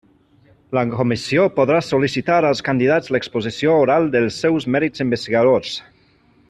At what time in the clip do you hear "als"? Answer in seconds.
2.49-2.65